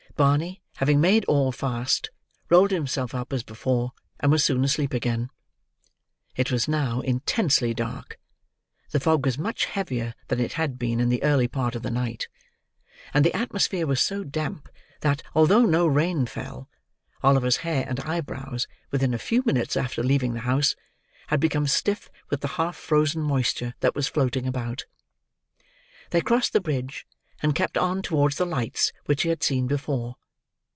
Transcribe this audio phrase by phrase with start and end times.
[0.17, 2.11] Barney, having made all fast,
[2.47, 5.31] rolled himself up as before, and was soon asleep again.
[6.35, 8.19] It was now intensely dark.
[8.91, 11.89] The fog was much heavier than it had been in the early part of the
[11.89, 12.27] night;
[13.15, 14.69] and the atmosphere was so damp,
[14.99, 16.69] that, although no rain fell,
[17.23, 20.75] Oliver's hair and eyebrows, within a few minutes after leaving the house,
[21.27, 24.85] had become stiff with the half frozen moisture that was floating about.
[26.11, 27.07] They crossed the bridge,
[27.43, 30.15] and kept on towards the lights which he had seen before.